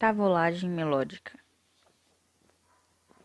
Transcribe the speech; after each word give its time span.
Tavolagem 0.00 0.70
melódica. 0.70 1.38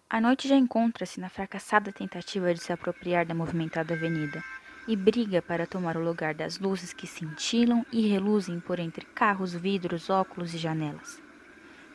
A 0.09 0.19
noite 0.19 0.45
já 0.45 0.57
encontra-se 0.57 1.21
na 1.21 1.29
fracassada 1.29 1.89
tentativa 1.89 2.53
de 2.53 2.59
se 2.59 2.73
apropriar 2.73 3.25
da 3.25 3.33
movimentada 3.33 3.93
avenida 3.93 4.43
e 4.85 4.93
briga 4.93 5.41
para 5.41 5.65
tomar 5.65 5.95
o 5.95 6.03
lugar 6.03 6.35
das 6.35 6.59
luzes 6.59 6.91
que 6.91 7.07
cintilam 7.07 7.85
e 7.93 8.09
reluzem 8.09 8.59
por 8.59 8.77
entre 8.77 9.05
carros, 9.05 9.53
vidros, 9.53 10.09
óculos 10.09 10.53
e 10.53 10.57
janelas. 10.57 11.23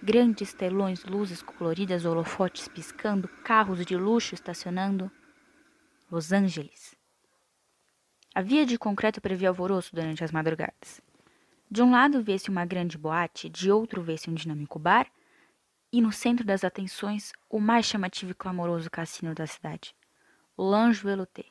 Grandes 0.02 0.54
telões, 0.54 1.04
luzes 1.04 1.42
coloridas, 1.42 2.06
holofotes 2.06 2.66
piscando, 2.66 3.28
carros 3.44 3.84
de 3.84 3.98
luxo 3.98 4.34
estacionando. 4.34 5.12
Los 6.10 6.32
Angeles. 6.32 6.96
A 8.34 8.40
via 8.40 8.64
de 8.64 8.78
concreto 8.78 9.20
previa 9.20 9.50
alvoroço 9.50 9.94
durante 9.94 10.24
as 10.24 10.32
madrugadas. 10.32 11.02
De 11.71 11.82
um 11.82 11.93
lado 11.93 12.21
vê-se 12.21 12.50
uma 12.50 12.64
grande 12.64 12.98
boate, 12.98 13.48
de 13.48 13.71
outro 13.71 14.03
vê-se 14.03 14.29
um 14.29 14.34
dinâmico 14.34 14.77
bar, 14.77 15.07
e 15.93 16.00
no 16.00 16.11
centro 16.11 16.44
das 16.44 16.64
atenções, 16.64 17.32
o 17.49 17.61
mais 17.61 17.86
chamativo 17.86 18.32
e 18.32 18.35
clamoroso 18.35 18.90
cassino 18.90 19.32
da 19.36 19.46
cidade, 19.46 19.94
o 20.57 20.64
Lange 20.64 21.00
Velouté. 21.00 21.44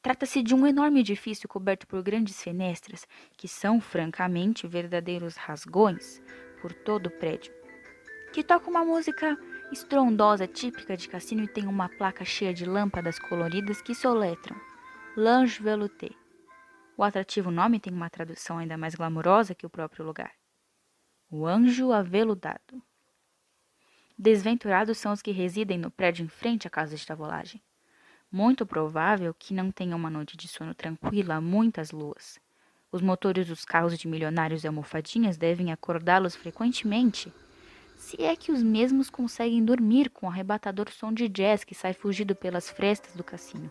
Trata-se 0.00 0.42
de 0.42 0.54
um 0.54 0.66
enorme 0.66 1.00
edifício 1.00 1.46
coberto 1.46 1.86
por 1.86 2.02
grandes 2.02 2.42
fenestras, 2.42 3.06
que 3.36 3.46
são, 3.46 3.82
francamente, 3.82 4.66
verdadeiros 4.66 5.36
rasgões 5.36 6.22
por 6.62 6.72
todo 6.72 7.08
o 7.08 7.10
prédio, 7.10 7.52
que 8.32 8.42
toca 8.42 8.70
uma 8.70 8.82
música 8.82 9.38
estrondosa 9.70 10.46
típica 10.46 10.96
de 10.96 11.06
cassino 11.06 11.44
e 11.44 11.48
tem 11.48 11.66
uma 11.66 11.90
placa 11.90 12.24
cheia 12.24 12.54
de 12.54 12.64
lâmpadas 12.64 13.18
coloridas 13.18 13.82
que 13.82 13.94
soletram 13.94 14.56
Lange 15.14 15.62
Velouté. 15.62 16.21
O 16.96 17.02
atrativo 17.02 17.50
nome 17.50 17.80
tem 17.80 17.92
uma 17.92 18.10
tradução 18.10 18.58
ainda 18.58 18.76
mais 18.76 18.94
glamourosa 18.94 19.54
que 19.54 19.66
o 19.66 19.70
próprio 19.70 20.04
lugar. 20.04 20.32
O 21.30 21.46
anjo 21.46 21.92
aveludado. 21.92 22.82
Desventurados 24.18 24.98
são 24.98 25.12
os 25.12 25.22
que 25.22 25.30
residem 25.30 25.78
no 25.78 25.90
prédio 25.90 26.24
em 26.24 26.28
frente 26.28 26.66
à 26.66 26.70
casa 26.70 26.94
de 26.94 27.06
tavolagem. 27.06 27.62
Muito 28.30 28.66
provável 28.66 29.34
que 29.34 29.54
não 29.54 29.70
tenham 29.70 29.98
uma 29.98 30.10
noite 30.10 30.36
de 30.36 30.46
sono 30.46 30.74
tranquila 30.74 31.36
há 31.36 31.40
muitas 31.40 31.90
luas. 31.90 32.38
Os 32.90 33.00
motores 33.00 33.46
dos 33.46 33.64
carros 33.64 33.98
de 33.98 34.06
milionários 34.06 34.64
e 34.64 34.66
almofadinhas 34.66 35.38
devem 35.38 35.72
acordá-los 35.72 36.36
frequentemente, 36.36 37.32
se 37.96 38.22
é 38.22 38.36
que 38.36 38.52
os 38.52 38.62
mesmos 38.62 39.08
conseguem 39.08 39.64
dormir 39.64 40.10
com 40.10 40.26
o 40.26 40.28
arrebatador 40.28 40.90
som 40.90 41.12
de 41.12 41.28
jazz 41.28 41.64
que 41.64 41.74
sai 41.74 41.94
fugido 41.94 42.34
pelas 42.34 42.68
frestas 42.68 43.14
do 43.14 43.24
cassino. 43.24 43.70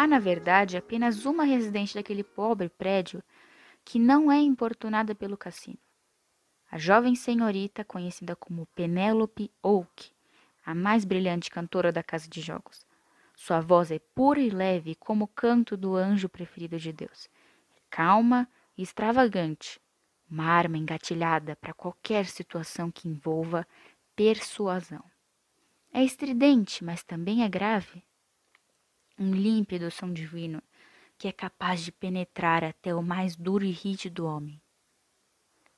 Há, 0.00 0.06
na 0.06 0.20
verdade, 0.20 0.76
apenas 0.76 1.24
uma 1.24 1.42
residente 1.42 1.92
daquele 1.92 2.22
pobre 2.22 2.68
prédio 2.68 3.20
que 3.84 3.98
não 3.98 4.30
é 4.30 4.38
importunada 4.40 5.12
pelo 5.12 5.36
cassino. 5.36 5.80
A 6.70 6.78
jovem 6.78 7.16
senhorita, 7.16 7.84
conhecida 7.84 8.36
como 8.36 8.68
Penélope 8.76 9.50
Oak, 9.60 10.12
a 10.64 10.72
mais 10.72 11.04
brilhante 11.04 11.50
cantora 11.50 11.90
da 11.90 12.00
casa 12.00 12.28
de 12.28 12.40
jogos. 12.40 12.86
Sua 13.34 13.58
voz 13.60 13.90
é 13.90 13.98
pura 13.98 14.38
e 14.38 14.50
leve 14.50 14.94
como 14.94 15.24
o 15.24 15.28
canto 15.34 15.76
do 15.76 15.96
anjo 15.96 16.28
preferido 16.28 16.78
de 16.78 16.92
Deus. 16.92 17.28
Calma 17.90 18.48
e 18.76 18.84
extravagante, 18.84 19.80
uma 20.30 20.44
arma 20.44 20.78
engatilhada 20.78 21.56
para 21.56 21.74
qualquer 21.74 22.26
situação 22.26 22.88
que 22.88 23.08
envolva 23.08 23.66
persuasão. 24.14 25.02
É 25.92 26.04
estridente, 26.04 26.84
mas 26.84 27.02
também 27.02 27.42
é 27.42 27.48
grave 27.48 28.06
um 29.18 29.32
límpido 29.32 29.90
som 29.90 30.12
divino 30.12 30.62
que 31.18 31.26
é 31.26 31.32
capaz 31.32 31.82
de 31.82 31.90
penetrar 31.90 32.62
até 32.62 32.94
o 32.94 33.02
mais 33.02 33.34
duro 33.34 33.64
e 33.64 33.72
rígido 33.72 34.24
homem. 34.24 34.62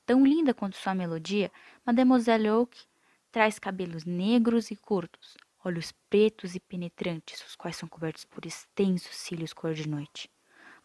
Tão 0.05 0.23
linda 0.23 0.53
quanto 0.53 0.77
sua 0.77 0.93
melodia, 0.93 1.51
Mademoiselle 1.83 2.49
Oak 2.51 2.79
traz 3.31 3.57
cabelos 3.57 4.05
negros 4.05 4.69
e 4.69 4.75
curtos, 4.75 5.35
olhos 5.65 5.91
pretos 6.09 6.53
e 6.53 6.59
penetrantes, 6.59 7.43
os 7.45 7.55
quais 7.55 7.75
são 7.75 7.89
cobertos 7.89 8.23
por 8.25 8.45
extensos 8.45 9.15
cílios 9.15 9.53
cor 9.53 9.73
de 9.73 9.87
noite, 9.87 10.29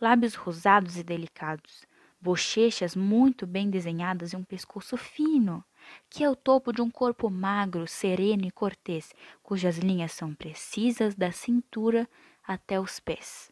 lábios 0.00 0.34
rosados 0.34 0.96
e 0.96 1.02
delicados, 1.02 1.84
bochechas 2.20 2.96
muito 2.96 3.46
bem 3.46 3.68
desenhadas 3.68 4.32
e 4.32 4.36
um 4.36 4.44
pescoço 4.44 4.96
fino, 4.96 5.62
que 6.08 6.24
é 6.24 6.30
o 6.30 6.36
topo 6.36 6.72
de 6.72 6.80
um 6.80 6.90
corpo 6.90 7.28
magro, 7.28 7.86
sereno 7.86 8.46
e 8.46 8.50
cortês, 8.50 9.12
cujas 9.42 9.78
linhas 9.78 10.12
são 10.12 10.34
precisas 10.34 11.14
da 11.14 11.30
cintura 11.30 12.08
até 12.46 12.78
os 12.78 13.00
pés. 13.00 13.50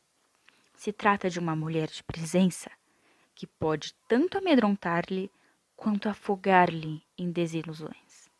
Se 0.76 0.92
trata 0.92 1.28
de 1.28 1.38
uma 1.38 1.56
mulher 1.56 1.88
de 1.88 2.02
presença 2.02 2.70
que 3.34 3.46
pode 3.46 3.94
tanto 4.06 4.38
amedrontar-lhe 4.38 5.30
quanto 5.76 6.08
afogar-lhe 6.08 7.02
em 7.18 7.30
desilusões. 7.32 8.30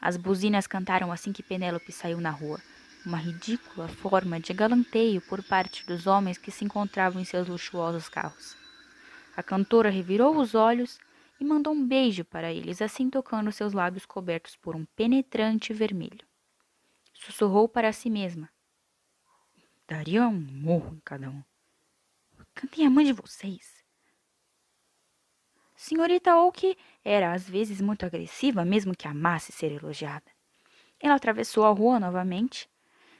As 0.00 0.16
buzinas 0.16 0.66
cantaram 0.66 1.12
assim 1.12 1.32
que 1.32 1.42
Penélope 1.42 1.92
saiu 1.92 2.20
na 2.20 2.30
rua, 2.30 2.60
uma 3.06 3.18
ridícula 3.18 3.88
forma 3.88 4.40
de 4.40 4.52
galanteio 4.52 5.20
por 5.22 5.42
parte 5.42 5.86
dos 5.86 6.06
homens 6.06 6.38
que 6.38 6.50
se 6.50 6.64
encontravam 6.64 7.20
em 7.20 7.24
seus 7.24 7.46
luxuosos 7.48 8.08
carros. 8.08 8.56
A 9.36 9.42
cantora 9.42 9.88
revirou 9.88 10.36
os 10.36 10.54
olhos 10.54 10.98
e 11.40 11.44
mandou 11.44 11.72
um 11.72 11.86
beijo 11.86 12.24
para 12.24 12.52
eles, 12.52 12.82
assim 12.82 13.08
tocando 13.08 13.52
seus 13.52 13.72
lábios 13.72 14.04
cobertos 14.04 14.56
por 14.56 14.74
um 14.74 14.84
penetrante 14.96 15.72
vermelho. 15.72 16.26
Sussurrou 17.14 17.68
para 17.68 17.92
si 17.92 18.10
mesma: 18.10 18.50
Daria 19.88 20.28
um 20.28 20.38
morro 20.38 20.94
em 20.96 21.00
cada 21.00 21.30
um. 21.30 21.42
Cantem 22.54 22.86
a 22.86 22.90
mãe 22.90 23.06
de 23.06 23.14
vocês. 23.14 23.82
Senhorita 25.74 26.36
Oak 26.36 26.76
era 27.02 27.32
às 27.32 27.48
vezes 27.48 27.80
muito 27.80 28.04
agressiva, 28.04 28.66
mesmo 28.66 28.94
que 28.94 29.08
amasse 29.08 29.50
ser 29.50 29.72
elogiada. 29.72 30.30
Ela 31.00 31.14
atravessou 31.14 31.64
a 31.64 31.70
rua 31.70 31.98
novamente. 31.98 32.68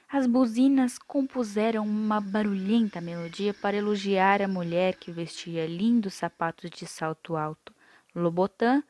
As 0.07 0.27
buzinas 0.27 0.99
compuseram 0.99 1.83
uma 1.83 2.21
barulhenta 2.21 3.01
melodia 3.01 3.51
para 3.51 3.77
elogiar 3.77 4.39
a 4.39 4.47
mulher 4.47 4.95
que 4.95 5.11
vestia 5.11 5.65
lindos 5.65 6.13
sapatos 6.13 6.69
de 6.69 6.85
salto 6.85 7.35
alto, 7.35 7.73
lobotã 8.13 8.83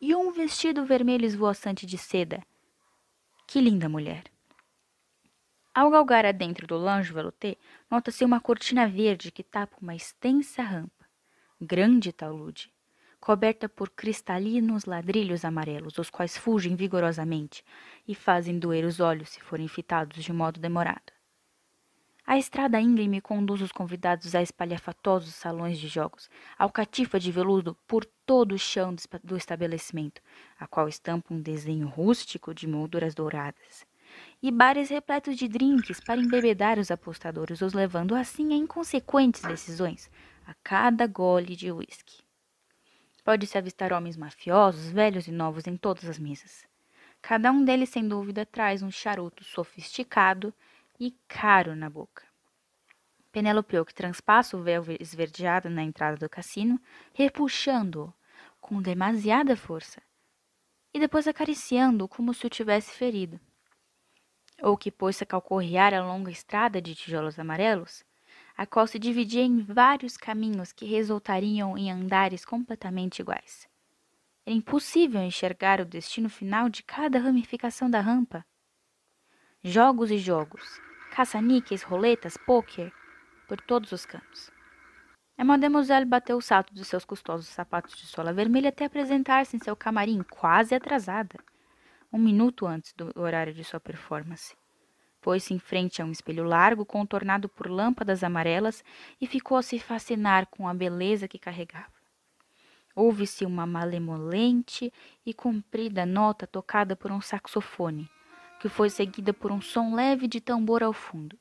e 0.00 0.14
um 0.14 0.32
vestido 0.32 0.86
vermelho 0.86 1.26
esvoaçante 1.26 1.84
de 1.84 1.98
seda. 1.98 2.42
Que 3.46 3.60
linda 3.60 3.90
mulher! 3.90 4.33
Ao 5.74 5.90
galgar 5.90 6.24
adentro 6.24 6.68
do 6.68 6.76
lanche 6.76 7.12
velouté, 7.12 7.56
nota-se 7.90 8.24
uma 8.24 8.40
cortina 8.40 8.86
verde 8.86 9.32
que 9.32 9.42
tapa 9.42 9.76
uma 9.82 9.96
extensa 9.96 10.62
rampa, 10.62 11.04
grande 11.60 12.12
talude, 12.12 12.72
coberta 13.18 13.68
por 13.68 13.90
cristalinos 13.90 14.84
ladrilhos 14.84 15.44
amarelos, 15.44 15.98
os 15.98 16.08
quais 16.08 16.38
fugem 16.38 16.76
vigorosamente 16.76 17.64
e 18.06 18.14
fazem 18.14 18.56
doer 18.56 18.84
os 18.84 19.00
olhos 19.00 19.30
se 19.30 19.40
forem 19.40 19.66
fitados 19.66 20.22
de 20.22 20.32
modo 20.32 20.60
demorado. 20.60 21.12
A 22.24 22.38
estrada 22.38 22.80
íngreme 22.80 23.20
conduz 23.20 23.60
os 23.60 23.72
convidados 23.72 24.32
a 24.36 24.42
espalhafatosos 24.42 25.34
salões 25.34 25.76
de 25.76 25.88
jogos, 25.88 26.30
ao 26.56 26.70
catifa 26.70 27.18
de 27.18 27.32
veludo 27.32 27.76
por 27.84 28.04
todo 28.24 28.52
o 28.52 28.58
chão 28.58 28.94
do 29.24 29.36
estabelecimento, 29.36 30.22
a 30.56 30.68
qual 30.68 30.88
estampa 30.88 31.34
um 31.34 31.42
desenho 31.42 31.88
rústico 31.88 32.54
de 32.54 32.68
molduras 32.68 33.12
douradas 33.12 33.84
e 34.42 34.50
bares 34.50 34.90
repletos 34.90 35.36
de 35.36 35.48
drinks 35.48 36.00
para 36.00 36.20
embebedar 36.20 36.78
os 36.78 36.90
apostadores, 36.90 37.62
os 37.62 37.72
levando 37.72 38.14
assim 38.14 38.52
a 38.52 38.56
inconsequentes 38.56 39.42
decisões 39.42 40.10
a 40.46 40.54
cada 40.62 41.06
gole 41.06 41.56
de 41.56 41.72
uísque. 41.72 42.22
Pode-se 43.24 43.56
avistar 43.56 43.92
homens 43.92 44.16
mafiosos, 44.16 44.90
velhos 44.90 45.26
e 45.26 45.32
novos 45.32 45.66
em 45.66 45.76
todas 45.76 46.04
as 46.04 46.18
mesas. 46.18 46.66
Cada 47.22 47.50
um 47.50 47.64
deles, 47.64 47.88
sem 47.88 48.06
dúvida, 48.06 48.44
traz 48.44 48.82
um 48.82 48.90
charuto 48.90 49.42
sofisticado 49.42 50.52
e 51.00 51.16
caro 51.26 51.74
na 51.74 51.88
boca. 51.88 52.22
Penélope 53.32 53.82
que 53.86 53.94
transpassa 53.94 54.56
o 54.56 54.62
véu 54.62 54.84
esverdeado 55.00 55.70
na 55.70 55.82
entrada 55.82 56.18
do 56.18 56.28
cassino, 56.28 56.78
repuxando-o 57.14 58.12
com 58.60 58.80
demasiada 58.82 59.56
força, 59.56 60.02
e 60.92 61.00
depois 61.00 61.26
acariciando-o 61.26 62.08
como 62.08 62.34
se 62.34 62.46
o 62.46 62.50
tivesse 62.50 62.92
ferido 62.92 63.40
ou 64.62 64.76
que 64.76 64.90
pôs-se 64.90 65.24
a 65.24 65.26
calcorrear 65.26 65.92
a 65.92 66.04
longa 66.04 66.30
estrada 66.30 66.80
de 66.80 66.94
tijolos 66.94 67.38
amarelos, 67.38 68.04
a 68.56 68.64
qual 68.66 68.86
se 68.86 68.98
dividia 68.98 69.42
em 69.42 69.60
vários 69.60 70.16
caminhos 70.16 70.72
que 70.72 70.84
resultariam 70.84 71.76
em 71.76 71.90
andares 71.90 72.44
completamente 72.44 73.20
iguais. 73.20 73.68
Era 74.46 74.54
impossível 74.54 75.22
enxergar 75.22 75.80
o 75.80 75.84
destino 75.84 76.28
final 76.28 76.68
de 76.68 76.82
cada 76.82 77.18
ramificação 77.18 77.90
da 77.90 78.00
rampa. 78.00 78.44
Jogos 79.62 80.10
e 80.10 80.18
jogos, 80.18 80.80
caça-níqueis, 81.10 81.82
roletas, 81.82 82.36
pôquer, 82.36 82.92
por 83.48 83.60
todos 83.60 83.90
os 83.92 84.04
cantos. 84.04 84.50
A 85.36 85.44
mademoiselle 85.44 86.04
bateu 86.04 86.36
o 86.36 86.42
salto 86.42 86.72
dos 86.72 86.86
seus 86.86 87.04
custosos 87.04 87.48
sapatos 87.48 87.96
de 87.96 88.06
sola 88.06 88.32
vermelha 88.32 88.68
até 88.68 88.84
apresentar-se 88.84 89.56
em 89.56 89.58
seu 89.58 89.74
camarim, 89.74 90.22
quase 90.22 90.74
atrasada 90.74 91.36
um 92.14 92.18
minuto 92.18 92.64
antes 92.64 92.92
do 92.92 93.10
horário 93.20 93.52
de 93.52 93.64
sua 93.64 93.80
performance. 93.80 94.56
Pôs-se 95.20 95.52
em 95.52 95.58
frente 95.58 96.00
a 96.00 96.04
um 96.04 96.12
espelho 96.12 96.44
largo, 96.44 96.86
contornado 96.86 97.48
por 97.48 97.68
lâmpadas 97.68 98.22
amarelas, 98.22 98.84
e 99.20 99.26
ficou 99.26 99.56
a 99.56 99.62
se 99.62 99.80
fascinar 99.80 100.46
com 100.46 100.68
a 100.68 100.72
beleza 100.72 101.26
que 101.26 101.40
carregava. 101.40 101.92
Ouve-se 102.94 103.44
uma 103.44 103.66
malemolente 103.66 104.92
e 105.26 105.34
comprida 105.34 106.06
nota 106.06 106.46
tocada 106.46 106.94
por 106.94 107.10
um 107.10 107.20
saxofone, 107.20 108.08
que 108.60 108.68
foi 108.68 108.90
seguida 108.90 109.34
por 109.34 109.50
um 109.50 109.60
som 109.60 109.92
leve 109.92 110.28
de 110.28 110.40
tambor 110.40 110.84
ao 110.84 110.92
fundo. 110.92 111.36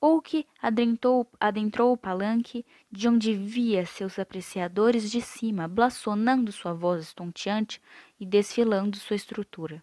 Ou 0.00 0.20
que 0.20 0.46
adentrou, 0.60 1.26
adentrou 1.40 1.92
o 1.92 1.96
palanque, 1.96 2.64
de 2.90 3.08
onde 3.08 3.32
via 3.32 3.86
seus 3.86 4.18
apreciadores 4.18 5.10
de 5.10 5.20
cima, 5.20 5.66
blasonando 5.66 6.52
sua 6.52 6.74
voz 6.74 7.02
estonteante 7.02 7.80
e 8.20 8.26
desfilando 8.26 8.96
sua 8.96 9.16
estrutura. 9.16 9.82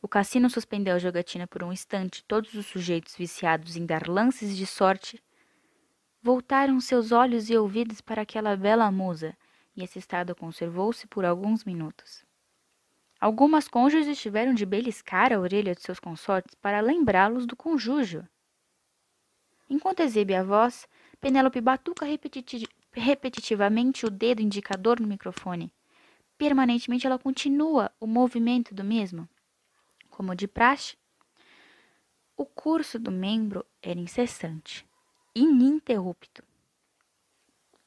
O 0.00 0.08
cassino 0.08 0.50
suspendeu 0.50 0.94
a 0.94 0.98
jogatina 0.98 1.46
por 1.46 1.64
um 1.64 1.72
instante. 1.72 2.22
Todos 2.24 2.52
os 2.54 2.66
sujeitos 2.66 3.16
viciados 3.16 3.74
em 3.74 3.86
dar 3.86 4.06
lances 4.06 4.56
de 4.56 4.66
sorte 4.66 5.22
voltaram 6.22 6.80
seus 6.80 7.10
olhos 7.10 7.50
e 7.50 7.56
ouvidos 7.56 8.00
para 8.00 8.22
aquela 8.22 8.56
bela 8.56 8.90
musa, 8.90 9.36
e 9.76 9.82
esse 9.82 9.98
estado 9.98 10.34
conservou-se 10.34 11.06
por 11.06 11.24
alguns 11.24 11.64
minutos. 11.64 12.24
Algumas 13.20 13.66
cônjuges 13.66 14.18
tiveram 14.18 14.52
de 14.52 14.66
beliscar 14.66 15.32
a 15.32 15.38
orelha 15.38 15.74
de 15.74 15.80
seus 15.80 15.98
consortes 15.98 16.54
para 16.54 16.80
lembrá-los 16.80 17.46
do 17.46 17.56
conjúgio. 17.56 18.28
Enquanto 19.68 20.00
exibe 20.00 20.34
a 20.34 20.42
voz, 20.42 20.86
Penélope 21.20 21.60
batuca 21.60 22.04
repetiti 22.04 22.68
repetitivamente 22.92 24.06
o 24.06 24.10
dedo 24.10 24.40
indicador 24.40 25.00
no 25.00 25.06
microfone. 25.06 25.72
Permanentemente 26.38 27.06
ela 27.06 27.18
continua 27.18 27.90
o 27.98 28.06
movimento 28.06 28.74
do 28.74 28.84
mesmo. 28.84 29.28
Como 30.10 30.34
de 30.34 30.46
praxe, 30.46 30.96
o 32.36 32.44
curso 32.44 32.98
do 32.98 33.10
membro 33.10 33.64
era 33.82 33.98
incessante, 33.98 34.86
ininterrupto. 35.34 36.44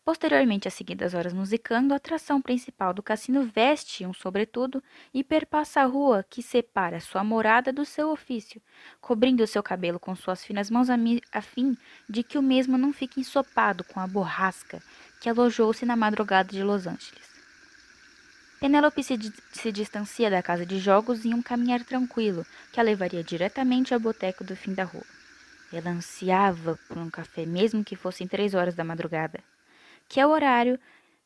Posteriormente 0.07 0.69
a 0.69 0.71
seguir 0.71 0.95
das 0.95 1.13
horas 1.13 1.33
musicando, 1.33 1.93
a 1.93 1.97
atração 1.97 2.41
principal 2.41 2.93
do 2.93 3.03
cassino 3.03 3.43
veste 3.43 4.05
um 4.05 4.13
sobretudo 4.13 4.81
e 5.13 5.21
perpassa 5.21 5.81
a 5.81 5.85
rua 5.85 6.25
que 6.29 6.41
separa 6.41 7.01
sua 7.01 7.25
morada 7.25 7.73
do 7.73 7.83
seu 7.83 8.09
ofício, 8.09 8.61
cobrindo 9.01 9.45
seu 9.45 9.61
cabelo 9.61 9.99
com 9.99 10.15
suas 10.15 10.45
finas 10.45 10.71
mãos 10.71 10.87
a 10.89 11.41
fim 11.41 11.75
de 12.07 12.23
que 12.23 12.37
o 12.37 12.41
mesmo 12.41 12.77
não 12.77 12.93
fique 12.93 13.19
ensopado 13.19 13.83
com 13.83 13.99
a 13.99 14.07
borrasca 14.07 14.81
que 15.19 15.27
alojou-se 15.27 15.85
na 15.85 15.97
madrugada 15.97 16.53
de 16.53 16.63
Los 16.63 16.87
Angeles. 16.87 17.29
Penélope 18.61 19.03
se, 19.03 19.19
se 19.51 19.73
distancia 19.73 20.29
da 20.29 20.41
casa 20.41 20.65
de 20.65 20.79
jogos 20.79 21.25
em 21.25 21.33
um 21.33 21.41
caminhar 21.41 21.83
tranquilo 21.83 22.45
que 22.71 22.79
a 22.79 22.83
levaria 22.83 23.25
diretamente 23.25 23.93
ao 23.93 23.99
boteco 23.99 24.45
do 24.45 24.55
fim 24.55 24.73
da 24.73 24.85
rua. 24.85 25.03
Ela 25.73 25.89
ansiava 25.89 26.79
por 26.87 26.97
um 26.97 27.09
café, 27.09 27.45
mesmo 27.45 27.83
que 27.83 27.97
fossem 27.97 28.25
três 28.25 28.53
horas 28.53 28.73
da 28.73 28.85
madrugada 28.85 29.43
que 30.07 30.19
é 30.19 30.25
o 30.25 30.29
horário 30.29 30.79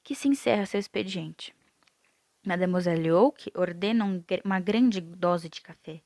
que 0.04 0.16
se 0.16 0.28
encerra 0.28 0.66
seu 0.66 0.80
expediente. 0.80 1.54
Mademoiselle 2.46 3.12
Oak 3.12 3.52
ordena 3.56 4.04
um, 4.04 4.24
uma 4.44 4.60
grande 4.60 5.00
dose 5.00 5.48
de 5.48 5.62
café 5.62 6.02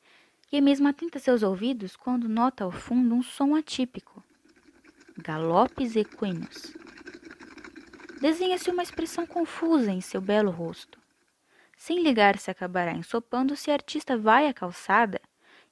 e 0.51 0.59
mesmo 0.61 0.87
atenta 0.87 1.17
seus 1.19 1.43
ouvidos 1.43 1.95
quando 1.95 2.27
nota 2.27 2.63
ao 2.63 2.71
fundo 2.71 3.15
um 3.15 3.23
som 3.23 3.55
atípico. 3.55 4.23
Galopes 5.17 5.95
equinos. 5.95 6.75
Desenha-se 8.19 8.69
uma 8.69 8.83
expressão 8.83 9.25
confusa 9.25 9.91
em 9.91 10.01
seu 10.01 10.19
belo 10.19 10.51
rosto. 10.51 10.99
Sem 11.77 12.01
ligar 12.01 12.37
se 12.37 12.51
acabará 12.51 12.93
ensopando 12.93 13.55
se 13.55 13.71
a 13.71 13.73
artista 13.73 14.17
vai 14.17 14.47
à 14.47 14.53
calçada 14.53 15.21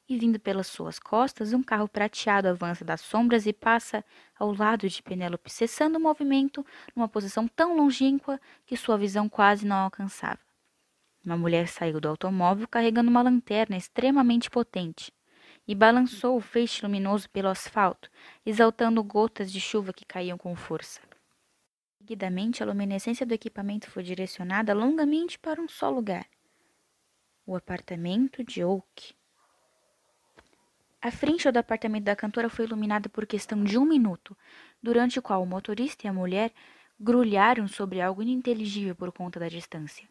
e 0.07 0.17
vindo 0.17 0.39
pelas 0.39 0.67
suas 0.67 0.99
costas, 0.99 1.53
um 1.53 1.63
carro 1.63 1.87
prateado 1.87 2.47
avança 2.47 2.83
das 2.83 3.01
sombras 3.01 3.45
e 3.45 3.53
passa 3.53 4.03
ao 4.37 4.53
lado 4.53 4.87
de 4.89 5.01
Penélope, 5.01 5.49
cessando 5.49 5.97
o 5.97 6.01
movimento 6.01 6.65
numa 6.95 7.07
posição 7.07 7.47
tão 7.47 7.75
longínqua 7.75 8.39
que 8.65 8.75
sua 8.75 8.97
visão 8.97 9.29
quase 9.29 9.65
não 9.65 9.77
alcançava. 9.77 10.39
Uma 11.25 11.37
mulher 11.37 11.67
saiu 11.67 12.01
do 12.01 12.09
automóvel 12.09 12.67
carregando 12.67 13.09
uma 13.09 13.21
lanterna 13.21 13.77
extremamente 13.77 14.49
potente 14.49 15.11
e 15.65 15.73
balançou 15.73 16.35
o 16.35 16.41
feixe 16.41 16.81
luminoso 16.85 17.29
pelo 17.29 17.47
asfalto, 17.47 18.09
exaltando 18.45 19.01
gotas 19.03 19.51
de 19.51 19.61
chuva 19.61 19.93
que 19.93 20.05
caíam 20.05 20.37
com 20.37 20.53
força. 20.55 20.99
Seguidamente, 21.97 22.61
a 22.61 22.65
luminescência 22.65 23.25
do 23.25 23.33
equipamento 23.33 23.89
foi 23.89 24.03
direcionada 24.03 24.73
longamente 24.73 25.39
para 25.39 25.61
um 25.61 25.69
só 25.69 25.89
lugar: 25.89 26.27
o 27.45 27.55
apartamento 27.55 28.43
de 28.43 28.61
Oak. 28.61 29.15
A 31.03 31.11
frente 31.11 31.51
do 31.51 31.59
apartamento 31.59 32.05
da 32.05 32.15
cantora 32.15 32.47
foi 32.47 32.63
iluminada 32.63 33.09
por 33.09 33.25
questão 33.25 33.61
de 33.61 33.77
um 33.77 33.83
minuto, 33.83 34.37
durante 34.81 35.19
o 35.19 35.21
qual 35.21 35.43
o 35.43 35.45
motorista 35.45 36.07
e 36.07 36.09
a 36.09 36.13
mulher 36.13 36.53
grulharam 36.97 37.67
sobre 37.67 37.99
algo 37.99 38.21
ininteligível 38.21 38.95
por 38.95 39.11
conta 39.11 39.37
da 39.37 39.49
distância. 39.49 40.07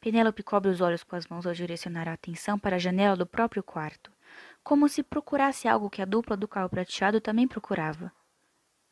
Penélope 0.00 0.42
cobre 0.42 0.70
os 0.70 0.80
olhos 0.80 1.02
com 1.02 1.14
as 1.14 1.26
mãos 1.26 1.46
ao 1.46 1.52
direcionar 1.52 2.08
a 2.08 2.14
atenção 2.14 2.58
para 2.58 2.76
a 2.76 2.78
janela 2.78 3.14
do 3.14 3.26
próprio 3.26 3.62
quarto, 3.62 4.10
como 4.62 4.88
se 4.88 5.02
procurasse 5.02 5.68
algo 5.68 5.90
que 5.90 6.00
a 6.00 6.06
dupla 6.06 6.38
do 6.38 6.48
carro 6.48 6.70
prateado 6.70 7.20
também 7.20 7.46
procurava. 7.46 8.10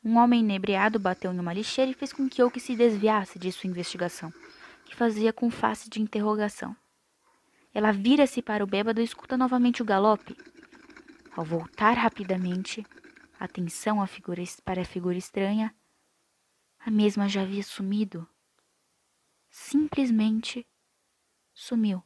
Um 0.04 0.18
homem 0.18 0.40
inebriado 0.40 0.98
bateu 0.98 1.32
em 1.32 1.40
uma 1.40 1.54
lixeira 1.54 1.90
e 1.90 1.94
fez 1.94 2.12
com 2.12 2.28
que 2.28 2.42
Oak 2.42 2.60
se 2.60 2.76
desviasse 2.76 3.38
de 3.38 3.50
sua 3.50 3.70
investigação, 3.70 4.30
que 4.84 4.94
fazia 4.94 5.32
com 5.32 5.50
face 5.50 5.88
de 5.88 5.98
interrogação. 5.98 6.76
Ela 7.72 7.90
vira-se 7.90 8.42
para 8.42 8.62
o 8.62 8.66
bêbado 8.66 9.00
e 9.00 9.04
escuta 9.04 9.38
novamente 9.38 9.80
o 9.80 9.84
galope, 9.86 10.36
ao 11.34 11.44
voltar 11.44 11.94
rapidamente, 11.94 12.86
atenção 13.40 14.06
figura, 14.06 14.42
para 14.64 14.82
a 14.82 14.84
figura 14.84 15.16
estranha, 15.16 15.74
a 16.78 16.90
mesma 16.90 17.28
já 17.28 17.42
havia 17.42 17.62
sumido. 17.62 18.28
Simplesmente 19.48 20.66
sumiu. 21.54 22.02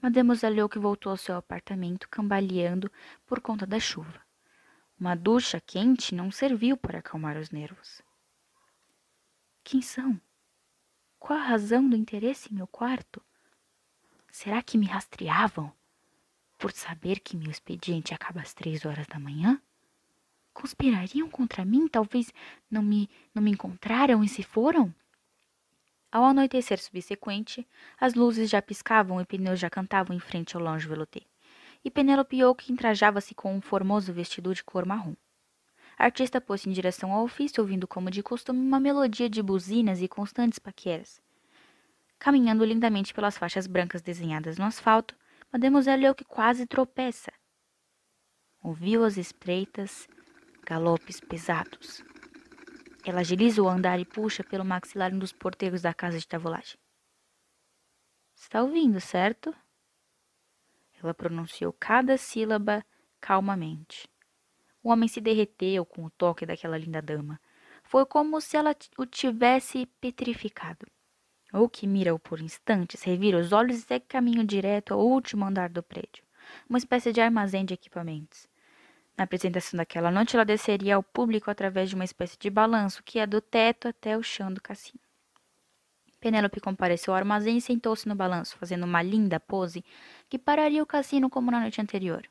Mademoiselle 0.00 0.68
que 0.68 0.78
voltou 0.78 1.10
ao 1.10 1.16
seu 1.16 1.36
apartamento 1.36 2.08
cambaleando 2.08 2.90
por 3.26 3.40
conta 3.40 3.66
da 3.66 3.80
chuva. 3.80 4.22
Uma 4.98 5.14
ducha 5.14 5.60
quente 5.60 6.14
não 6.14 6.30
serviu 6.30 6.76
para 6.76 6.98
acalmar 6.98 7.36
os 7.36 7.50
nervos. 7.50 8.00
Quem 9.62 9.82
são? 9.82 10.20
Qual 11.18 11.38
a 11.38 11.42
razão 11.42 11.88
do 11.88 11.96
interesse 11.96 12.52
em 12.52 12.56
meu 12.56 12.66
quarto? 12.66 13.22
Será 14.30 14.62
que 14.62 14.76
me 14.76 14.86
rastreavam? 14.86 15.72
Por 16.64 16.72
saber 16.72 17.20
que 17.20 17.36
meu 17.36 17.50
expediente 17.50 18.14
acaba 18.14 18.40
às 18.40 18.54
três 18.54 18.86
horas 18.86 19.06
da 19.06 19.18
manhã? 19.18 19.60
Conspirariam 20.54 21.28
contra 21.28 21.62
mim? 21.62 21.86
Talvez 21.86 22.32
não 22.70 22.82
me, 22.82 23.06
não 23.34 23.42
me 23.42 23.50
encontraram 23.50 24.24
e 24.24 24.28
se 24.30 24.42
foram? 24.42 24.90
Ao 26.10 26.24
anoitecer 26.24 26.80
subsequente, 26.80 27.68
as 28.00 28.14
luzes 28.14 28.48
já 28.48 28.62
piscavam 28.62 29.20
e 29.20 29.26
pneus 29.26 29.60
já 29.60 29.68
cantavam 29.68 30.16
em 30.16 30.18
frente 30.18 30.56
ao 30.56 30.62
longe 30.62 30.88
veloté. 30.88 31.20
E 31.84 31.90
Penelope 31.90 32.42
Oak 32.42 32.72
entrajava-se 32.72 33.34
com 33.34 33.54
um 33.54 33.60
formoso 33.60 34.10
vestido 34.10 34.54
de 34.54 34.64
cor 34.64 34.86
marrom. 34.86 35.14
A 35.98 36.06
artista 36.06 36.40
pôs-se 36.40 36.70
em 36.70 36.72
direção 36.72 37.12
ao 37.12 37.24
ofício, 37.24 37.60
ouvindo 37.62 37.86
como 37.86 38.10
de 38.10 38.22
costume 38.22 38.58
uma 38.58 38.80
melodia 38.80 39.28
de 39.28 39.42
buzinas 39.42 40.00
e 40.00 40.08
constantes 40.08 40.58
paqueras. 40.58 41.20
Caminhando 42.18 42.64
lindamente 42.64 43.12
pelas 43.12 43.36
faixas 43.36 43.66
brancas 43.66 44.00
desenhadas 44.00 44.56
no 44.56 44.64
asfalto, 44.64 45.14
Mademoiselle 45.54 46.12
que 46.16 46.24
quase 46.24 46.66
tropeça. 46.66 47.32
Ouviu 48.60 49.04
as 49.04 49.16
espreitas, 49.16 50.08
galopes 50.66 51.20
pesados. 51.20 52.02
Ela 53.06 53.20
agiliza 53.20 53.62
o 53.62 53.68
andar 53.68 54.00
e 54.00 54.04
puxa 54.04 54.42
pelo 54.42 54.64
maxilar 54.64 55.14
um 55.14 55.18
dos 55.20 55.32
porteiros 55.32 55.80
da 55.80 55.94
casa 55.94 56.18
de 56.18 56.26
tavolagem. 56.26 56.76
Está 58.34 58.64
ouvindo, 58.64 59.00
certo? 59.00 59.54
Ela 61.00 61.14
pronunciou 61.14 61.72
cada 61.72 62.16
sílaba 62.16 62.84
calmamente. 63.20 64.08
O 64.82 64.90
homem 64.90 65.08
se 65.08 65.20
derreteu 65.20 65.86
com 65.86 66.04
o 66.04 66.10
toque 66.10 66.44
daquela 66.44 66.76
linda 66.76 67.00
dama. 67.00 67.40
Foi 67.84 68.04
como 68.04 68.40
se 68.40 68.56
ela 68.56 68.74
o 68.98 69.06
tivesse 69.06 69.86
petrificado 70.00 70.84
ou 71.54 71.68
que 71.68 71.86
mira-o 71.86 72.18
por 72.18 72.40
instantes, 72.40 73.02
revira 73.02 73.38
os 73.38 73.52
olhos 73.52 73.78
e 73.78 73.82
segue 73.82 74.06
caminho 74.06 74.44
direto 74.44 74.92
ao 74.92 75.00
último 75.00 75.44
andar 75.44 75.68
do 75.68 75.82
prédio, 75.82 76.24
uma 76.68 76.78
espécie 76.78 77.12
de 77.12 77.20
armazém 77.20 77.64
de 77.64 77.72
equipamentos. 77.72 78.48
Na 79.16 79.22
apresentação 79.22 79.78
daquela 79.78 80.10
noite, 80.10 80.34
ela 80.34 80.44
desceria 80.44 80.96
ao 80.96 81.02
público 81.02 81.48
através 81.48 81.88
de 81.88 81.94
uma 81.94 82.04
espécie 82.04 82.36
de 82.36 82.50
balanço 82.50 83.04
que 83.04 83.18
ia 83.18 83.26
do 83.26 83.40
teto 83.40 83.86
até 83.86 84.18
o 84.18 84.22
chão 84.22 84.52
do 84.52 84.60
cassino. 84.60 84.98
Penélope 86.18 86.58
compareceu 86.58 87.14
ao 87.14 87.18
armazém 87.18 87.58
e 87.58 87.60
sentou-se 87.60 88.08
no 88.08 88.16
balanço, 88.16 88.56
fazendo 88.58 88.84
uma 88.84 89.02
linda 89.02 89.38
pose 89.38 89.84
que 90.28 90.38
pararia 90.38 90.82
o 90.82 90.86
cassino 90.86 91.30
como 91.30 91.52
na 91.52 91.60
noite 91.60 91.80
anterior. 91.80 92.26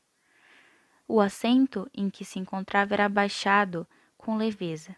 O 1.07 1.21
assento 1.21 1.89
em 1.93 2.09
que 2.09 2.25
se 2.25 2.39
encontrava 2.39 2.93
era 2.93 3.05
abaixado 3.05 3.87
com 4.17 4.35
leveza, 4.35 4.95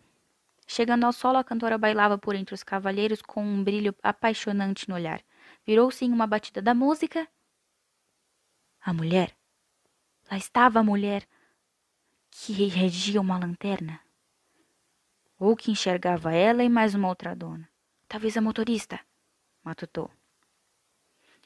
Chegando 0.67 1.03
ao 1.05 1.13
solo, 1.13 1.37
a 1.37 1.43
cantora 1.43 1.77
bailava 1.77 2.17
por 2.17 2.35
entre 2.35 2.55
os 2.55 2.63
cavalheiros 2.63 3.21
com 3.21 3.43
um 3.43 3.63
brilho 3.63 3.95
apaixonante 4.01 4.89
no 4.89 4.95
olhar. 4.95 5.23
Virou-se 5.65 6.03
em 6.03 6.11
uma 6.11 6.25
batida 6.25 6.61
da 6.61 6.73
música. 6.73 7.27
A 8.81 8.93
mulher. 8.93 9.35
Lá 10.29 10.37
estava 10.37 10.79
a 10.79 10.83
mulher 10.83 11.27
que 12.31 12.67
regia 12.67 13.21
uma 13.21 13.37
lanterna. 13.37 13.99
Ou 15.37 15.55
que 15.55 15.71
enxergava 15.71 16.33
ela 16.33 16.63
e 16.63 16.69
mais 16.69 16.95
uma 16.95 17.07
outra 17.07 17.35
dona. 17.35 17.69
Talvez 18.07 18.35
a 18.37 18.41
motorista, 18.41 18.99
matutou. 19.63 20.11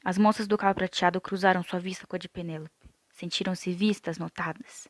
As 0.02 0.16
moças 0.16 0.46
do 0.46 0.56
carro 0.56 0.74
prateado 0.74 1.20
cruzaram 1.20 1.62
sua 1.62 1.78
vista 1.78 2.06
com 2.06 2.16
a 2.16 2.18
de 2.18 2.28
Penélope. 2.28 2.90
Sentiram-se 3.10 3.72
vistas, 3.72 4.16
notadas. 4.18 4.88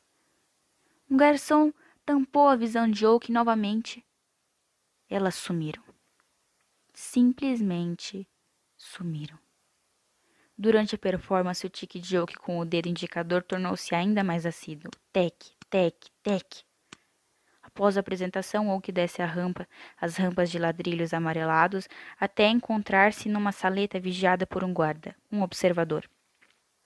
Um 1.10 1.16
garçom 1.16 1.72
tampou 2.06 2.48
a 2.48 2.54
visão 2.54 2.88
de 2.88 3.04
Oak 3.04 3.32
novamente. 3.32 4.04
Elas 5.10 5.34
sumiram. 5.34 5.82
Simplesmente 6.94 8.28
sumiram. 8.76 9.36
Durante 10.56 10.94
a 10.94 10.98
performance, 10.98 11.66
o 11.66 11.70
de 11.70 12.16
Oak 12.16 12.36
com 12.36 12.60
o 12.60 12.64
dedo 12.64 12.88
indicador 12.88 13.42
tornou-se 13.42 13.92
ainda 13.92 14.22
mais 14.22 14.46
assíduo. 14.46 14.88
Tec, 15.12 15.34
tec, 15.68 15.96
tec. 16.22 16.62
Após 17.60 17.96
a 17.96 18.00
apresentação, 18.00 18.70
Oak 18.70 18.92
desce 18.92 19.20
a 19.20 19.26
rampa, 19.26 19.66
as 20.00 20.16
rampas 20.16 20.48
de 20.48 20.60
ladrilhos 20.60 21.12
amarelados, 21.12 21.88
até 22.20 22.46
encontrar-se 22.46 23.28
numa 23.28 23.50
saleta 23.50 23.98
vigiada 23.98 24.46
por 24.46 24.62
um 24.62 24.72
guarda, 24.72 25.16
um 25.32 25.42
observador. 25.42 26.08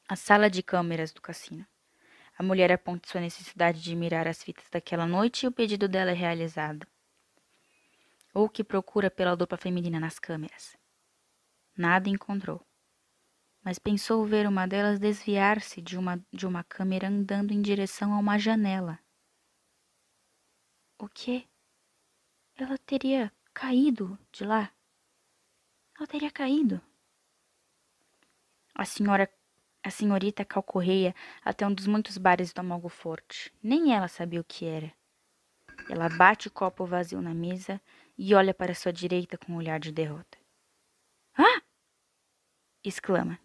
A 0.08 0.16
sala 0.16 0.48
de 0.48 0.62
câmeras 0.62 1.12
do 1.12 1.20
cassino. 1.20 1.66
A 2.38 2.42
mulher 2.42 2.72
aponta 2.72 3.06
sua 3.06 3.20
necessidade 3.20 3.82
de 3.82 3.94
mirar 3.94 4.26
as 4.26 4.42
fitas 4.42 4.64
daquela 4.70 5.06
noite 5.06 5.44
e 5.44 5.46
o 5.46 5.52
pedido 5.52 5.86
dela 5.86 6.12
é 6.12 6.14
realizado. 6.14 6.86
Oak 8.36 8.64
procura 8.64 9.08
pela 9.08 9.36
dupla 9.36 9.56
feminina 9.56 10.00
nas 10.00 10.18
câmeras. 10.18 10.76
Nada 11.76 12.08
encontrou. 12.08 12.66
Mas 13.62 13.78
pensou 13.78 14.26
ver 14.26 14.48
uma 14.48 14.66
delas 14.66 14.98
desviar-se 14.98 15.80
de 15.80 15.96
uma, 15.96 16.20
de 16.32 16.44
uma 16.44 16.64
câmera 16.64 17.06
andando 17.06 17.52
em 17.52 17.62
direção 17.62 18.12
a 18.12 18.18
uma 18.18 18.36
janela. 18.36 18.98
O 20.98 21.08
quê? 21.08 21.46
Ela 22.56 22.76
teria 22.78 23.32
caído 23.52 24.18
de 24.32 24.44
lá? 24.44 24.72
Ela 25.96 26.06
teria 26.08 26.30
caído. 26.30 26.82
A 28.74 28.84
senhora, 28.84 29.32
a 29.80 29.90
senhorita 29.90 30.44
calcorreia 30.44 31.14
até 31.44 31.64
um 31.64 31.72
dos 31.72 31.86
muitos 31.86 32.18
bares 32.18 32.52
do 32.52 32.58
Amalgo 32.58 32.88
Forte. 32.88 33.54
Nem 33.62 33.94
ela 33.94 34.08
sabia 34.08 34.40
o 34.40 34.44
que 34.44 34.66
era. 34.66 34.92
Ela 35.88 36.08
bate 36.08 36.48
o 36.48 36.50
copo 36.50 36.86
vazio 36.86 37.20
na 37.20 37.34
mesa 37.34 37.80
e 38.16 38.34
olha 38.34 38.54
para 38.54 38.74
sua 38.74 38.92
direita 38.92 39.36
com 39.36 39.52
um 39.52 39.56
olhar 39.56 39.78
de 39.80 39.92
derrota. 39.92 40.38
Ah! 41.36 41.62
exclama. 42.82 43.38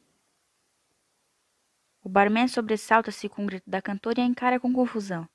O 2.01 2.09
barman 2.09 2.47
sobressalta-se 2.47 3.27
com 3.27 3.43
o 3.43 3.47
grito 3.47 3.69
da 3.69 3.81
cantora 3.81 4.19
e 4.19 4.23
a 4.23 4.25
encara 4.25 4.59
com 4.59 4.73
confusão. 4.73 5.27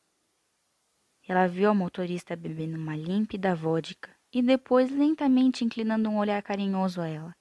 Ela 1.27 1.47
viu 1.47 1.71
a 1.71 1.75
motorista 1.75 2.37
bebendo 2.37 2.77
uma 2.77 2.97
límpida 2.97 3.55
vodka 3.55 4.15
e 4.33 4.43
depois 4.43 4.91
lentamente 4.91 5.65
inclinando 5.65 6.09
um 6.09 6.19
olhar 6.19 6.43
carinhoso 6.43 7.01
a 7.01 7.09
ela. 7.09 7.37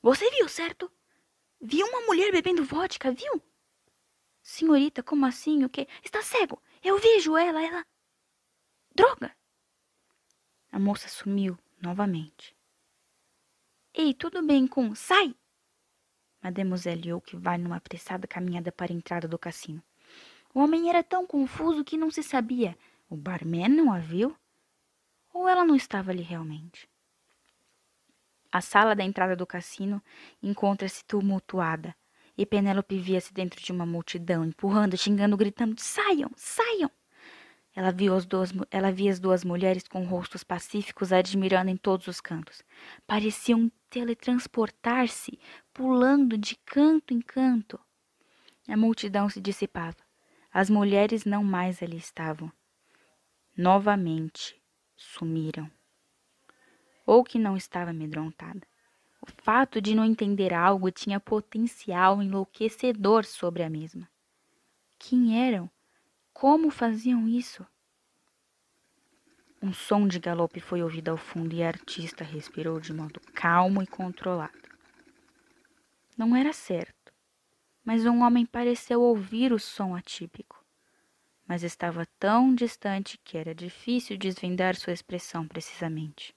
Você 0.00 0.30
viu, 0.30 0.48
certo? 0.48 0.90
Viu 1.60 1.86
uma 1.86 2.02
mulher 2.02 2.32
bebendo 2.32 2.64
vodka, 2.64 3.12
viu? 3.12 3.42
Senhorita, 4.42 5.02
como 5.02 5.26
assim? 5.26 5.64
O 5.64 5.68
quê? 5.68 5.86
Está 6.02 6.22
cego. 6.22 6.60
Eu 6.82 6.98
vejo 6.98 7.36
ela, 7.36 7.62
ela. 7.62 7.84
Droga! 8.94 9.34
A 10.72 10.78
moça 10.78 11.06
sumiu 11.06 11.58
novamente. 11.82 12.56
Ei, 13.92 14.14
tudo 14.14 14.42
bem 14.42 14.66
com. 14.66 14.94
Sai! 14.94 15.34
Mademoiselle 16.42 17.12
Oak 17.12 17.36
vai 17.36 17.58
numa 17.58 17.76
apressada 17.76 18.26
caminhada 18.26 18.72
para 18.72 18.90
a 18.90 18.96
entrada 18.96 19.28
do 19.28 19.38
cassino. 19.38 19.82
O 20.54 20.60
homem 20.60 20.88
era 20.88 21.04
tão 21.04 21.26
confuso 21.26 21.84
que 21.84 21.98
não 21.98 22.10
se 22.10 22.22
sabia. 22.22 22.76
O 23.10 23.14
barman 23.14 23.68
não 23.68 23.92
a 23.92 23.98
viu? 23.98 24.34
Ou 25.34 25.46
ela 25.46 25.64
não 25.64 25.76
estava 25.76 26.10
ali 26.10 26.22
realmente? 26.22 26.88
A 28.50 28.62
sala 28.62 28.96
da 28.96 29.04
entrada 29.04 29.36
do 29.36 29.46
cassino 29.46 30.02
encontra-se 30.42 31.04
tumultuada 31.04 31.94
e 32.36 32.46
Penélope 32.46 32.98
via-se 32.98 33.32
dentro 33.32 33.62
de 33.62 33.72
uma 33.72 33.84
multidão, 33.84 34.42
empurrando, 34.42 34.96
xingando, 34.96 35.36
gritando: 35.36 35.78
Saiam, 35.78 36.30
saiam! 36.34 36.90
Ela, 37.74 37.90
viu 37.90 38.14
as 38.14 38.26
duas, 38.26 38.52
ela 38.70 38.92
via 38.92 39.10
as 39.10 39.18
duas 39.18 39.44
mulheres 39.44 39.88
com 39.88 40.04
rostos 40.04 40.44
pacíficos 40.44 41.12
admirando 41.12 41.70
em 41.70 41.76
todos 41.76 42.06
os 42.06 42.20
cantos. 42.20 42.62
Pareciam 43.06 43.72
teletransportar-se, 43.88 45.38
pulando 45.72 46.36
de 46.36 46.54
canto 46.66 47.14
em 47.14 47.20
canto. 47.20 47.80
A 48.68 48.76
multidão 48.76 49.28
se 49.28 49.40
dissipava. 49.40 49.96
As 50.52 50.68
mulheres 50.68 51.24
não 51.24 51.42
mais 51.42 51.82
ali 51.82 51.96
estavam. 51.96 52.52
Novamente 53.56 54.60
sumiram. 54.94 55.70
Ou 57.06 57.24
que 57.24 57.38
não 57.38 57.56
estava 57.56 57.90
amedrontada. 57.90 58.66
O 59.20 59.30
fato 59.42 59.80
de 59.80 59.94
não 59.94 60.04
entender 60.04 60.52
algo 60.52 60.90
tinha 60.90 61.18
potencial 61.18 62.22
enlouquecedor 62.22 63.24
sobre 63.24 63.62
a 63.62 63.70
mesma. 63.70 64.08
Quem 64.98 65.42
eram? 65.46 65.70
Como 66.32 66.70
faziam 66.70 67.28
isso? 67.28 67.66
Um 69.62 69.72
som 69.72 70.08
de 70.08 70.18
galope 70.18 70.60
foi 70.60 70.82
ouvido 70.82 71.10
ao 71.10 71.16
fundo 71.16 71.54
e 71.54 71.62
a 71.62 71.68
artista 71.68 72.24
respirou 72.24 72.80
de 72.80 72.92
modo 72.92 73.20
calmo 73.32 73.82
e 73.82 73.86
controlado. 73.86 74.68
Não 76.16 76.34
era 76.34 76.52
certo 76.52 77.02
mas 77.84 78.06
um 78.06 78.22
homem 78.22 78.46
pareceu 78.46 79.00
ouvir 79.00 79.52
o 79.52 79.58
som 79.58 79.94
atípico. 79.94 80.64
Mas 81.46 81.62
estava 81.62 82.06
tão 82.18 82.54
distante 82.54 83.18
que 83.18 83.36
era 83.36 83.54
difícil 83.54 84.16
desvendar 84.16 84.76
sua 84.76 84.92
expressão 84.92 85.46
precisamente. 85.46 86.34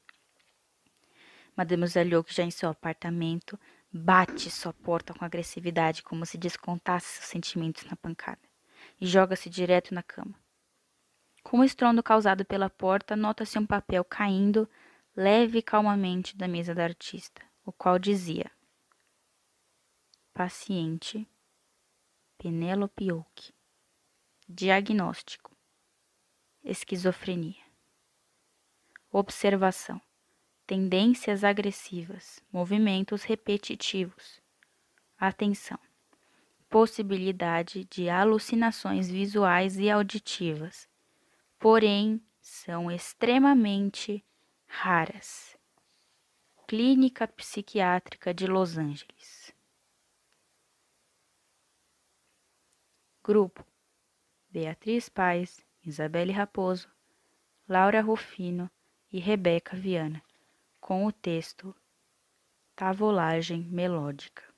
Mademoiselle 1.56 2.16
Oak, 2.16 2.34
já 2.34 2.44
em 2.44 2.52
seu 2.52 2.70
apartamento, 2.70 3.58
bate 3.94 4.50
sua 4.50 4.74
porta 4.74 5.14
com 5.14 5.24
agressividade, 5.24 6.04
como 6.04 6.26
se 6.26 6.38
descontasse 6.38 7.14
seus 7.14 7.28
sentimentos 7.28 7.86
na 7.86 7.96
pancada, 7.96 8.42
e 9.00 9.06
joga-se 9.06 9.50
direto 9.50 9.94
na 9.94 10.04
cama. 10.04 10.36
Com 11.44 11.60
o 11.60 11.64
estrondo 11.64 12.02
causado 12.02 12.44
pela 12.44 12.70
porta, 12.70 13.16
nota-se 13.16 13.60
um 13.60 13.66
papel 13.66 14.04
caindo 14.04 14.70
leve 15.16 15.60
e 15.60 15.62
calmamente 15.62 16.36
da 16.36 16.48
mesa 16.48 16.74
da 16.74 16.84
artista, 16.84 17.42
o 17.66 17.72
qual 17.72 17.98
dizia: 17.98 18.52
Paciente 20.34 21.28
Penélope 22.38 23.12
Oak. 23.12 23.54
Diagnóstico: 24.48 25.56
esquizofrenia. 26.64 27.64
Observação: 29.12 30.02
tendências 30.68 31.44
agressivas, 31.44 32.42
movimentos 32.52 33.24
repetitivos. 33.24 34.42
Atenção: 35.18 35.80
possibilidade 36.70 37.86
de 37.86 38.10
alucinações 38.10 39.10
visuais 39.10 39.78
e 39.78 39.90
auditivas, 39.90 40.88
porém 41.60 42.22
são 42.42 42.92
extremamente 42.92 44.24
raras. 44.68 45.58
Clínica 46.68 47.28
Psiquiátrica 47.28 48.34
de 48.34 48.48
Los 48.48 48.78
Angeles. 48.78 49.54
Grupo: 53.24 53.66
Beatriz 54.50 55.10
Paes, 55.10 55.66
Isabelle 55.84 56.32
Raposo, 56.32 56.90
Laura 57.68 58.02
Rufino 58.02 58.70
e 59.12 59.20
Rebeca 59.20 59.76
Viana, 59.76 60.22
com 60.80 61.06
o 61.06 61.12
texto 61.12 61.76
Tavolagem 62.76 63.64
Melódica. 63.64 64.55